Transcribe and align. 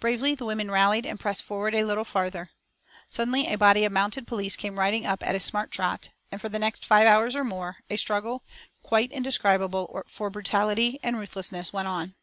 Bravely 0.00 0.34
the 0.34 0.44
women 0.44 0.72
rallied 0.72 1.06
and 1.06 1.20
pressed 1.20 1.44
forward 1.44 1.72
a 1.72 1.84
little 1.84 2.02
farther. 2.02 2.50
Suddenly 3.08 3.46
a 3.46 3.56
body 3.56 3.84
of 3.84 3.92
mounted 3.92 4.26
police 4.26 4.56
came 4.56 4.76
riding 4.76 5.06
up 5.06 5.24
at 5.24 5.36
a 5.36 5.38
smart 5.38 5.70
trot, 5.70 6.08
and 6.32 6.40
for 6.40 6.48
the 6.48 6.58
next 6.58 6.84
five 6.84 7.06
hours 7.06 7.36
or 7.36 7.44
more, 7.44 7.76
a 7.88 7.94
struggle, 7.96 8.42
quite 8.82 9.12
indescribable 9.12 10.02
for 10.08 10.30
brutality 10.30 10.98
and 11.04 11.16
ruthlessness, 11.16 11.72
went 11.72 11.86
on. 11.86 12.16